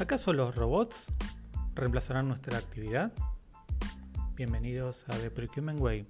[0.00, 0.94] ¿Acaso los robots
[1.74, 3.12] reemplazarán nuestra actividad?
[4.36, 6.06] Bienvenidos a The Procurement Way,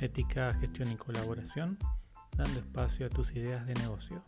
[0.00, 1.78] ética, gestión y colaboración,
[2.36, 4.22] dando espacio a tus ideas de negocio.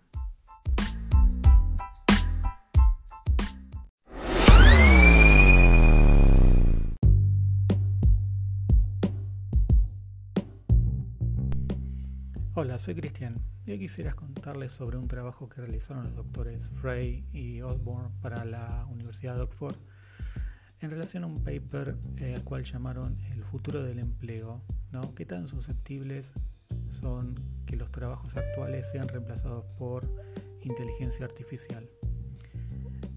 [12.63, 17.27] Hola, soy Cristian y hoy quisiera contarles sobre un trabajo que realizaron los doctores Frey
[17.33, 19.75] y Osborne para la Universidad de Oxford
[20.81, 25.13] en relación a un paper eh, al cual llamaron El futuro del empleo, ¿no?
[25.17, 26.33] ¿Qué tan susceptibles
[27.01, 27.35] son
[27.67, 30.09] que los trabajos actuales sean reemplazados por
[30.61, 31.91] inteligencia artificial?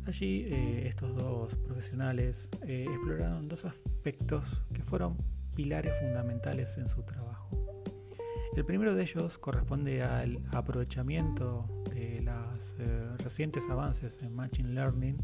[0.08, 5.18] Allí eh, estos dos profesionales eh, exploraron dos aspectos que fueron
[5.54, 7.75] pilares fundamentales en su trabajo.
[8.56, 15.18] El primero de ellos corresponde al aprovechamiento de los eh, recientes avances en Machine Learning,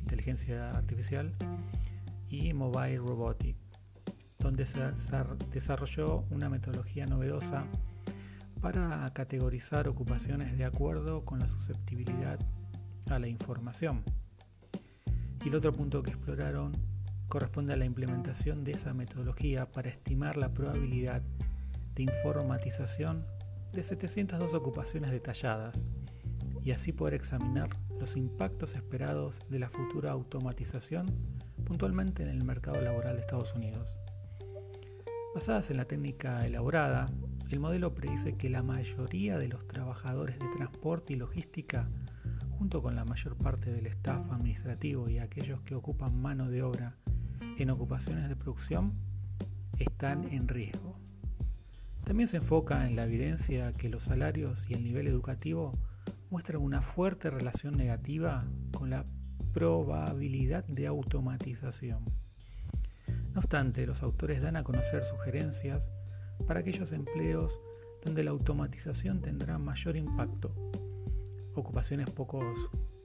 [0.00, 1.34] inteligencia artificial
[2.28, 3.80] y Mobile Robotics,
[4.40, 4.78] donde se
[5.50, 7.64] desarrolló una metodología novedosa
[8.60, 12.38] para categorizar ocupaciones de acuerdo con la susceptibilidad
[13.08, 14.02] a la información.
[15.42, 16.72] Y el otro punto que exploraron
[17.28, 21.22] corresponde a la implementación de esa metodología para estimar la probabilidad
[21.96, 23.26] de informatización
[23.72, 25.74] de 702 ocupaciones detalladas
[26.62, 31.06] y así poder examinar los impactos esperados de la futura automatización
[31.64, 33.88] puntualmente en el mercado laboral de Estados Unidos.
[35.34, 37.06] Basadas en la técnica elaborada,
[37.50, 41.88] el modelo predice que la mayoría de los trabajadores de transporte y logística,
[42.58, 46.96] junto con la mayor parte del staff administrativo y aquellos que ocupan mano de obra
[47.58, 48.94] en ocupaciones de producción,
[49.78, 51.05] están en riesgo.
[52.06, 55.76] También se enfoca en la evidencia que los salarios y el nivel educativo
[56.30, 58.44] muestran una fuerte relación negativa
[58.78, 59.04] con la
[59.52, 62.04] probabilidad de automatización.
[63.34, 65.90] No obstante, los autores dan a conocer sugerencias
[66.46, 67.58] para aquellos empleos
[68.04, 70.54] donde la automatización tendrá mayor impacto.
[71.56, 72.40] Ocupaciones poco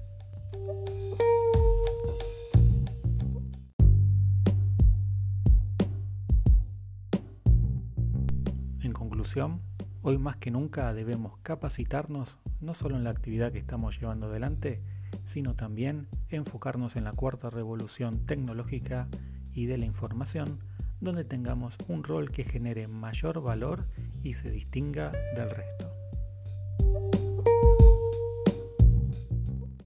[8.82, 9.60] En conclusión,
[10.02, 14.80] hoy más que nunca debemos capacitarnos no solo en la actividad que estamos llevando adelante,
[15.24, 19.08] sino también enfocarnos en la cuarta revolución tecnológica
[19.52, 20.60] y de la información
[21.00, 23.86] donde tengamos un rol que genere mayor valor
[24.22, 25.85] y se distinga del resto.